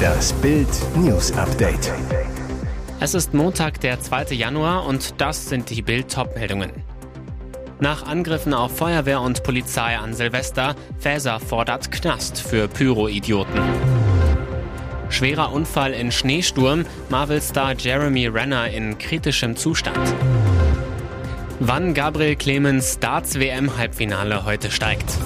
[0.00, 1.92] Das Bild News Update.
[3.00, 4.34] Es ist Montag, der 2.
[4.34, 6.70] Januar und das sind die Bild meldungen
[7.80, 13.60] Nach Angriffen auf Feuerwehr und Polizei an Silvester, Faeser fordert Knast für Pyro-Idioten.
[15.08, 20.14] Schwerer Unfall in Schneesturm, Marvel-Star Jeremy Renner in kritischem Zustand.
[21.58, 25.18] Wann Gabriel Clemens Darts WM-Halbfinale heute steigt.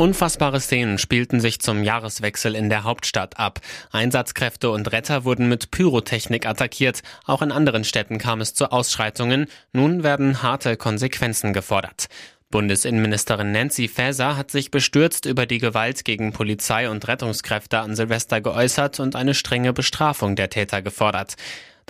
[0.00, 3.60] Unfassbare Szenen spielten sich zum Jahreswechsel in der Hauptstadt ab.
[3.92, 7.02] Einsatzkräfte und Retter wurden mit Pyrotechnik attackiert.
[7.26, 9.46] Auch in anderen Städten kam es zu Ausschreitungen.
[9.74, 12.06] Nun werden harte Konsequenzen gefordert.
[12.48, 18.40] Bundesinnenministerin Nancy Faeser hat sich bestürzt über die Gewalt gegen Polizei und Rettungskräfte an Silvester
[18.40, 21.36] geäußert und eine strenge Bestrafung der Täter gefordert.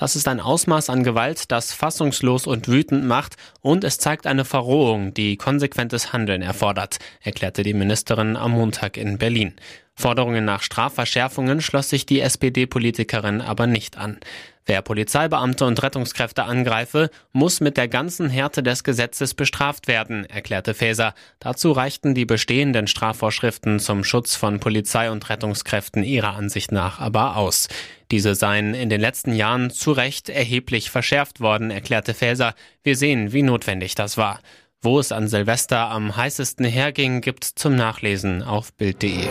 [0.00, 4.46] Das ist ein Ausmaß an Gewalt, das fassungslos und wütend macht und es zeigt eine
[4.46, 9.52] Verrohung, die konsequentes Handeln erfordert, erklärte die Ministerin am Montag in Berlin.
[9.94, 14.18] Forderungen nach Strafverschärfungen schloss sich die SPD-Politikerin aber nicht an.
[14.66, 20.74] Wer Polizeibeamte und Rettungskräfte angreife, muss mit der ganzen Härte des Gesetzes bestraft werden, erklärte
[20.74, 21.14] Faeser.
[21.40, 27.36] Dazu reichten die bestehenden Strafvorschriften zum Schutz von Polizei und Rettungskräften ihrer Ansicht nach aber
[27.36, 27.68] aus.
[28.12, 32.54] Diese seien in den letzten Jahren zu Recht erheblich verschärft worden, erklärte Faeser.
[32.84, 34.38] Wir sehen, wie notwendig das war.
[34.82, 39.28] Wo es an Silvester am heißesten herging, gibt's zum Nachlesen auf Bild.de.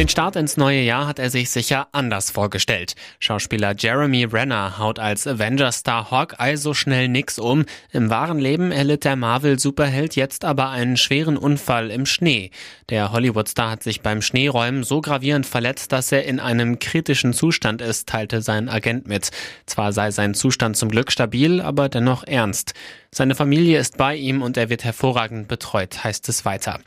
[0.00, 2.94] Den Start ins neue Jahr hat er sich sicher anders vorgestellt.
[3.18, 7.66] Schauspieler Jeremy Renner haut als Avenger-Star Hawkeye so schnell nix um.
[7.92, 12.50] Im wahren Leben erlitt der Marvel-Superheld jetzt aber einen schweren Unfall im Schnee.
[12.88, 17.82] Der Hollywood-Star hat sich beim Schneeräumen so gravierend verletzt, dass er in einem kritischen Zustand
[17.82, 19.28] ist, teilte sein Agent mit.
[19.66, 22.72] Zwar sei sein Zustand zum Glück stabil, aber dennoch ernst.
[23.12, 26.78] Seine Familie ist bei ihm und er wird hervorragend betreut, heißt es weiter.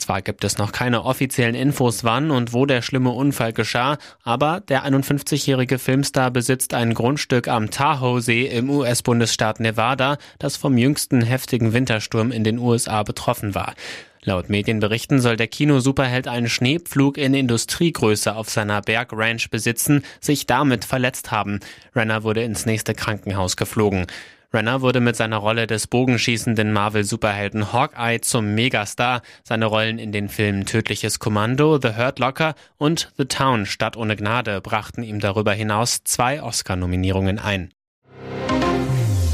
[0.00, 4.60] Zwar gibt es noch keine offiziellen Infos, wann und wo der schlimme Unfall geschah, aber
[4.60, 11.74] der 51-jährige Filmstar besitzt ein Grundstück am Tahoe-See im US-Bundesstaat Nevada, das vom jüngsten heftigen
[11.74, 13.74] Wintersturm in den USA betroffen war.
[14.22, 20.86] Laut Medienberichten soll der Kino-Superheld einen Schneepflug in Industriegröße auf seiner Bergranch besitzen, sich damit
[20.86, 21.60] verletzt haben.
[21.94, 24.06] Renner wurde ins nächste Krankenhaus geflogen.
[24.52, 29.22] Renner wurde mit seiner Rolle des bogenschießenden Marvel-Superhelden Hawkeye zum Megastar.
[29.44, 34.16] Seine Rollen in den Filmen Tödliches Kommando, The Hurt Locker und The Town Stadt ohne
[34.16, 37.72] Gnade brachten ihm darüber hinaus zwei Oscar-Nominierungen ein.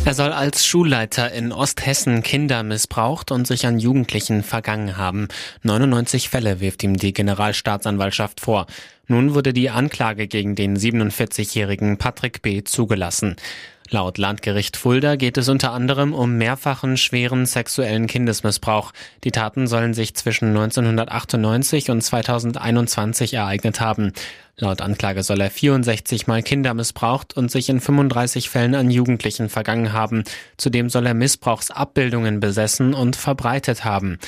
[0.05, 5.29] Er soll als Schulleiter in Osthessen Kinder missbraucht und sich an Jugendlichen vergangen haben.
[5.63, 8.67] 99 Fälle wirft ihm die Generalstaatsanwaltschaft vor.
[9.09, 12.63] Nun wurde die Anklage gegen den 47-jährigen Patrick B.
[12.63, 13.37] zugelassen.
[13.91, 18.93] Laut Landgericht Fulda geht es unter anderem um mehrfachen schweren sexuellen Kindesmissbrauch.
[19.23, 24.13] Die Taten sollen sich zwischen 1998 und 2021 ereignet haben.
[24.59, 29.49] Laut Anklage soll er 64 Mal Kinder missbraucht und sich in 35 Fällen an Jugendlichen
[29.49, 30.25] vergangen haben.
[30.57, 34.19] Zudem soll er Missbrauchsabbildungen besessen und verbreitet haben.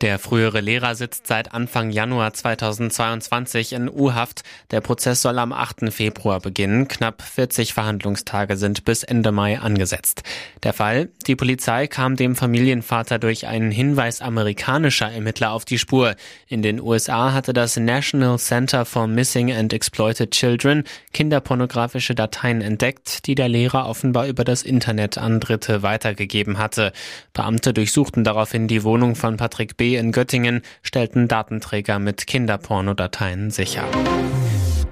[0.00, 4.42] Der frühere Lehrer sitzt seit Anfang Januar 2022 in U-Haft.
[4.70, 5.92] Der Prozess soll am 8.
[5.92, 6.86] Februar beginnen.
[6.86, 10.22] Knapp 40 Verhandlungstage sind bis Ende Mai angesetzt.
[10.62, 11.08] Der Fall?
[11.26, 16.14] Die Polizei kam dem Familienvater durch einen Hinweis amerikanischer Ermittler auf die Spur.
[16.46, 23.26] In den USA hatte das National Center for Missing and Exploited Children kinderpornografische Dateien entdeckt,
[23.26, 26.92] die der Lehrer offenbar über das Internet an Dritte weitergegeben hatte.
[27.32, 33.84] Beamte durchsuchten daraufhin die Wohnung von Patrick B in Göttingen stellten Datenträger mit Kinderpornodateien sicher.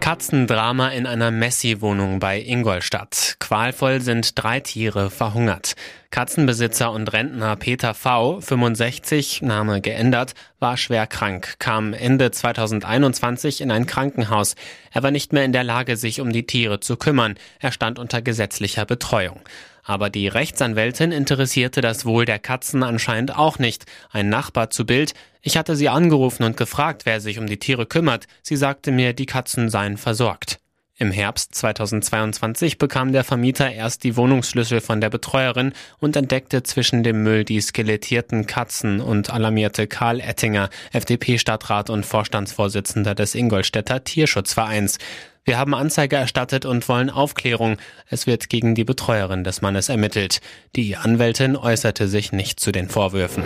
[0.06, 3.36] Katzendrama in einer Messi-Wohnung bei Ingolstadt.
[3.40, 5.74] Qualvoll sind drei Tiere verhungert.
[6.10, 13.72] Katzenbesitzer und Rentner Peter V., 65, Name geändert, war schwer krank, kam Ende 2021 in
[13.72, 14.54] ein Krankenhaus.
[14.92, 17.34] Er war nicht mehr in der Lage, sich um die Tiere zu kümmern.
[17.58, 19.40] Er stand unter gesetzlicher Betreuung.
[19.86, 23.86] Aber die Rechtsanwältin interessierte das Wohl der Katzen anscheinend auch nicht.
[24.10, 27.86] Ein Nachbar zu Bild, ich hatte sie angerufen und gefragt, wer sich um die Tiere
[27.86, 28.26] kümmert.
[28.42, 30.58] Sie sagte mir, die Katzen seien versorgt.
[30.98, 37.04] Im Herbst 2022 bekam der Vermieter erst die Wohnungsschlüssel von der Betreuerin und entdeckte zwischen
[37.04, 44.98] dem Müll die skelettierten Katzen und alarmierte Karl Ettinger, FDP-Stadtrat und Vorstandsvorsitzender des Ingolstädter Tierschutzvereins.
[45.48, 47.76] Wir haben Anzeige erstattet und wollen Aufklärung.
[48.08, 50.40] Es wird gegen die Betreuerin des Mannes ermittelt.
[50.74, 53.44] Die Anwältin äußerte sich nicht zu den Vorwürfen.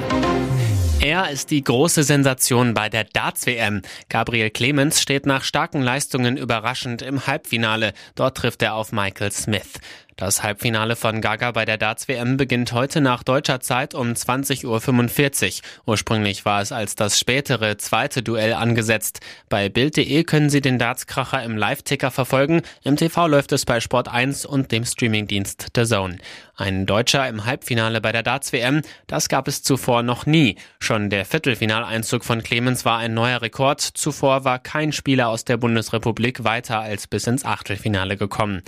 [1.02, 3.82] Er ist die große Sensation bei der Darts-WM.
[4.08, 7.92] Gabriel Clemens steht nach starken Leistungen überraschend im Halbfinale.
[8.14, 9.78] Dort trifft er auf Michael Smith.
[10.20, 15.62] Das Halbfinale von Gaga bei der Darts-WM beginnt heute nach deutscher Zeit um 20.45 Uhr.
[15.86, 19.20] Ursprünglich war es als das spätere zweite Duell angesetzt.
[19.48, 22.60] Bei Bild.de können Sie den Darts-Kracher im Live-Ticker verfolgen.
[22.84, 26.18] Im TV läuft es bei Sport 1 und dem Streamingdienst The Zone.
[26.54, 30.56] Ein Deutscher im Halbfinale bei der Darts-WM, das gab es zuvor noch nie.
[30.80, 33.80] Schon der Viertelfinaleinzug von Clemens war ein neuer Rekord.
[33.80, 38.60] Zuvor war kein Spieler aus der Bundesrepublik weiter als bis ins Achtelfinale gekommen.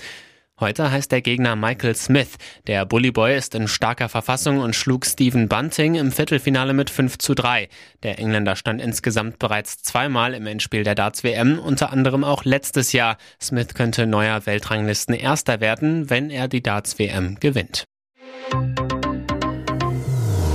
[0.61, 2.37] Heute heißt der Gegner Michael Smith.
[2.67, 7.35] Der Bullyboy ist in starker Verfassung und schlug Stephen Bunting im Viertelfinale mit 5 zu
[7.35, 7.69] 3.
[8.03, 12.93] Der Engländer stand insgesamt bereits zweimal im Endspiel der Darts WM, unter anderem auch letztes
[12.93, 13.17] Jahr.
[13.41, 17.85] Smith könnte neuer Weltranglisten Erster werden, wenn er die Darts WM gewinnt.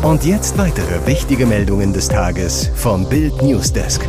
[0.04, 4.08] Und jetzt weitere wichtige Meldungen des Tages vom Bild Newsdesk.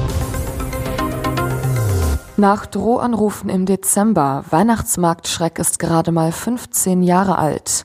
[2.39, 7.85] Nach Drohanrufen im Dezember, Weihnachtsmarktschreck ist gerade mal 15 Jahre alt.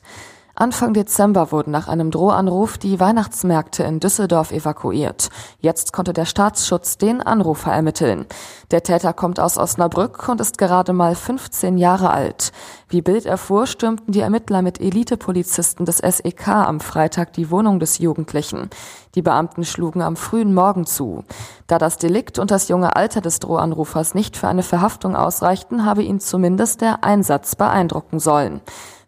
[0.56, 5.28] Anfang Dezember wurden nach einem Drohanruf die Weihnachtsmärkte in Düsseldorf evakuiert.
[5.58, 8.26] Jetzt konnte der Staatsschutz den Anrufer ermitteln.
[8.70, 12.52] Der Täter kommt aus Osnabrück und ist gerade mal 15 Jahre alt.
[12.88, 17.98] Wie Bild erfuhr, stürmten die Ermittler mit Elitepolizisten des SEK am Freitag die Wohnung des
[17.98, 18.70] Jugendlichen.
[19.16, 21.24] Die Beamten schlugen am frühen Morgen zu.
[21.66, 26.04] Da das Delikt und das junge Alter des Drohanrufers nicht für eine Verhaftung ausreichten, habe
[26.04, 28.60] ihn zumindest der Einsatz beeindrucken sollen.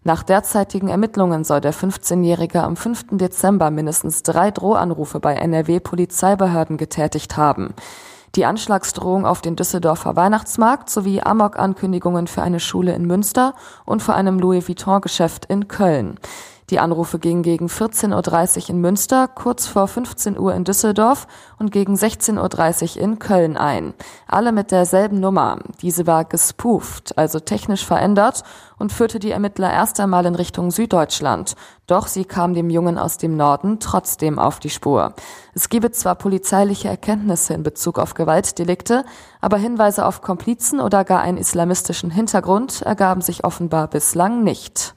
[0.07, 3.07] Nach derzeitigen Ermittlungen soll der 15-Jährige am 5.
[3.19, 7.75] Dezember mindestens drei Drohanrufe bei NRW-Polizeibehörden getätigt haben.
[8.37, 13.55] Die Anschlagsdrohung auf den Düsseldorfer Weihnachtsmarkt sowie Amok-Ankündigungen für eine Schule in Münster
[13.85, 16.21] und vor einem Louis Vuitton-Geschäft in Köln.
[16.71, 21.29] Die Anrufe gingen gegen 14.30 Uhr in Münster, kurz vor 15 Uhr in Düsseldorf
[21.61, 23.95] und gegen 16.30 Uhr in Köln ein.
[24.27, 25.61] Alle mit derselben Nummer.
[25.81, 28.43] Diese war gespooft, also technisch verändert
[28.79, 31.55] und führte die Ermittler erst einmal in Richtung Süddeutschland.
[31.87, 35.15] Doch sie kam dem Jungen aus dem Norden trotzdem auf die Spur.
[35.55, 39.05] Es gebe zwar polizeiliche Erkenntnisse in Bezug auf Gewaltdelikte,
[39.41, 44.96] aber Hinweise auf Komplizen oder gar einen islamistischen Hintergrund ergaben sich offenbar bislang nicht.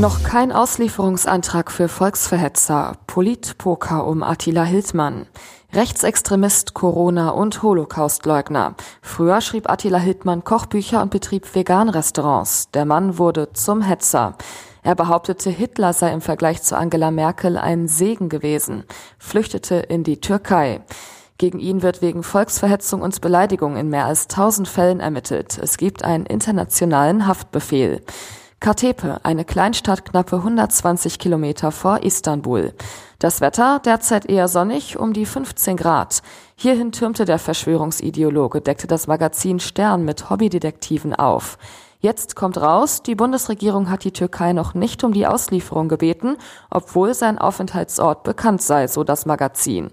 [0.00, 5.26] Noch kein Auslieferungsantrag für Volksverhetzer, Politpoker um Attila Hildmann.
[5.74, 8.76] Rechtsextremist, Corona und Holocaustleugner.
[9.02, 12.70] Früher schrieb Attila Hildmann Kochbücher und betrieb Vegan-Restaurants.
[12.70, 14.36] Der Mann wurde zum Hetzer.
[14.82, 18.84] Er behauptete, Hitler sei im Vergleich zu Angela Merkel ein Segen gewesen,
[19.18, 20.80] flüchtete in die Türkei.
[21.36, 25.58] Gegen ihn wird wegen Volksverhetzung und Beleidigung in mehr als tausend Fällen ermittelt.
[25.58, 28.00] Es gibt einen internationalen Haftbefehl.
[28.60, 32.74] Katepe, eine Kleinstadt knappe 120 Kilometer vor Istanbul.
[33.18, 36.20] Das Wetter derzeit eher sonnig, um die 15 Grad.
[36.56, 41.56] Hierhin türmte der Verschwörungsideologe, deckte das Magazin Stern mit Hobbydetektiven auf.
[42.00, 46.36] Jetzt kommt raus, die Bundesregierung hat die Türkei noch nicht um die Auslieferung gebeten,
[46.68, 49.90] obwohl sein Aufenthaltsort bekannt sei, so das Magazin.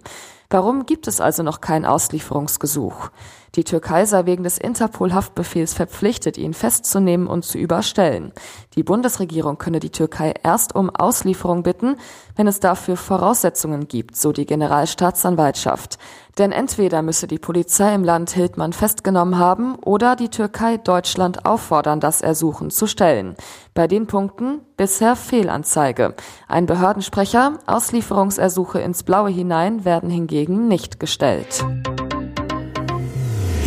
[0.49, 3.11] Warum gibt es also noch kein Auslieferungsgesuch?
[3.55, 8.33] Die Türkei sei wegen des Interpol-Haftbefehls verpflichtet, ihn festzunehmen und zu überstellen.
[8.75, 11.95] Die Bundesregierung könne die Türkei erst um Auslieferung bitten,
[12.35, 15.97] wenn es dafür Voraussetzungen gibt, so die Generalstaatsanwaltschaft.
[16.37, 21.99] Denn entweder müsse die Polizei im Land Hildmann festgenommen haben oder die Türkei Deutschland auffordern,
[21.99, 23.35] das Ersuchen zu stellen.
[23.73, 26.13] Bei den Punkten bisher Fehlanzeige.
[26.47, 31.65] Ein Behördensprecher, Auslieferungsersuche ins Blaue hinein werden hingegen nicht gestellt.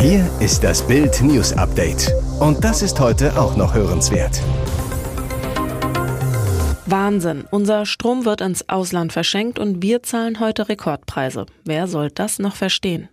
[0.01, 2.11] Hier ist das Bild News Update.
[2.39, 4.41] Und das ist heute auch noch hörenswert.
[6.87, 7.45] Wahnsinn.
[7.51, 11.45] Unser Strom wird ins Ausland verschenkt und wir zahlen heute Rekordpreise.
[11.65, 13.09] Wer soll das noch verstehen?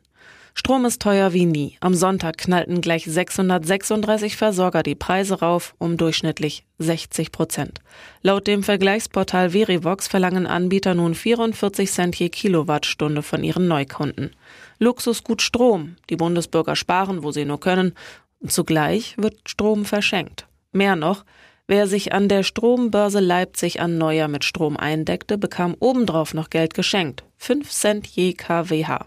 [0.58, 1.76] Strom ist teuer wie nie.
[1.78, 7.80] Am Sonntag knallten gleich 636 Versorger die Preise rauf um durchschnittlich 60 Prozent.
[8.22, 14.34] Laut dem Vergleichsportal Verivox verlangen Anbieter nun 44 Cent je Kilowattstunde von ihren Neukunden.
[14.80, 15.94] Luxusgut Strom.
[16.10, 17.94] Die Bundesbürger sparen, wo sie nur können.
[18.40, 20.48] Und zugleich wird Strom verschenkt.
[20.72, 21.24] Mehr noch,
[21.68, 26.74] wer sich an der Strombörse Leipzig an Neujahr mit Strom eindeckte, bekam obendrauf noch Geld
[26.74, 27.22] geschenkt.
[27.36, 29.04] 5 Cent je kWh.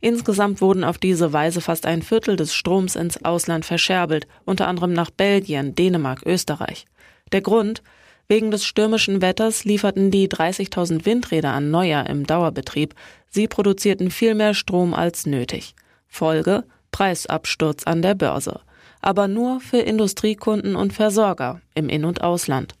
[0.00, 4.92] Insgesamt wurden auf diese Weise fast ein Viertel des Stroms ins Ausland verscherbelt, unter anderem
[4.92, 6.86] nach Belgien, Dänemark, Österreich.
[7.32, 7.82] Der Grund?
[8.28, 12.94] Wegen des stürmischen Wetters lieferten die 30.000 Windräder an Neujahr im Dauerbetrieb.
[13.28, 15.74] Sie produzierten viel mehr Strom als nötig.
[16.08, 18.60] Folge Preisabsturz an der Börse.
[19.00, 22.74] Aber nur für Industriekunden und Versorger im In- und Ausland.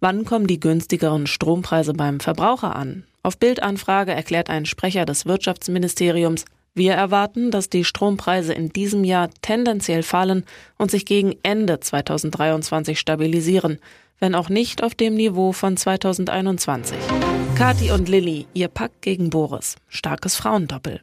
[0.00, 3.04] Wann kommen die günstigeren Strompreise beim Verbraucher an?
[3.22, 9.28] Auf Bildanfrage erklärt ein Sprecher des Wirtschaftsministeriums, Wir erwarten, dass die Strompreise in diesem Jahr
[9.42, 10.44] tendenziell fallen
[10.78, 13.80] und sich gegen Ende 2023 stabilisieren,
[14.20, 16.96] wenn auch nicht auf dem Niveau von 2021.
[17.56, 19.76] Kati und Lilly, ihr Pakt gegen Boris.
[19.88, 21.00] Starkes Frauendoppel.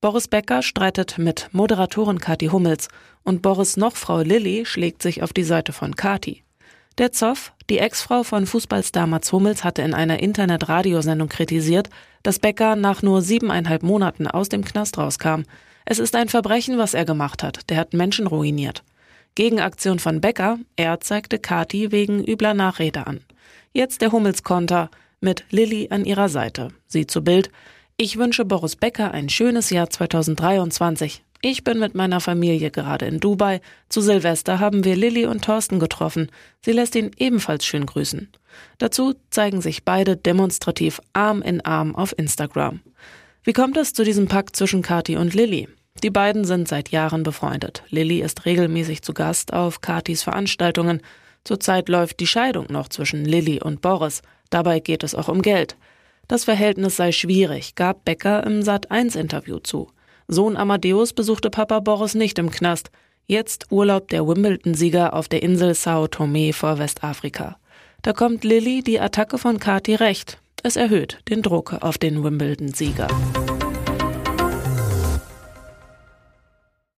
[0.00, 2.88] Boris Becker streitet mit Moderatorin Kati Hummels
[3.22, 6.42] und Boris noch Frau Lilly schlägt sich auf die Seite von Kati.
[6.98, 11.88] Der Zoff, die Ex-Frau von Fußballstar Mats Hummels, hatte in einer Internet-Radiosendung kritisiert,
[12.22, 15.44] dass Becker nach nur siebeneinhalb Monaten aus dem Knast rauskam.
[15.86, 17.70] Es ist ein Verbrechen, was er gemacht hat.
[17.70, 18.84] Der hat Menschen ruiniert.
[19.34, 23.20] Gegenaktion von Becker, er zeigte Kati wegen übler Nachrede an.
[23.72, 24.90] Jetzt der Hummels-Konter
[25.22, 26.68] mit Lilly an ihrer Seite.
[26.88, 27.50] Sie zu Bild.
[27.96, 31.22] Ich wünsche Boris Becker ein schönes Jahr 2023.
[31.44, 33.60] Ich bin mit meiner Familie gerade in Dubai.
[33.88, 36.30] Zu Silvester haben wir Lilly und Thorsten getroffen.
[36.64, 38.28] Sie lässt ihn ebenfalls schön grüßen.
[38.78, 42.78] Dazu zeigen sich beide demonstrativ Arm in Arm auf Instagram.
[43.42, 45.68] Wie kommt es zu diesem Pakt zwischen Kati und Lilly?
[46.04, 47.82] Die beiden sind seit Jahren befreundet.
[47.88, 51.00] Lilly ist regelmäßig zu Gast auf Katis Veranstaltungen.
[51.42, 54.22] Zurzeit läuft die Scheidung noch zwischen Lilly und Boris.
[54.50, 55.76] Dabei geht es auch um Geld.
[56.28, 59.90] Das Verhältnis sei schwierig, gab Becker im Sat1-Interview zu.
[60.28, 62.90] Sohn Amadeus besuchte Papa Boris nicht im Knast.
[63.26, 67.56] Jetzt urlaubt der Wimbledon-Sieger auf der Insel Sao Tome vor Westafrika.
[68.02, 70.38] Da kommt Lilly die Attacke von Kati recht.
[70.62, 73.08] Es erhöht den Druck auf den Wimbledon-Sieger.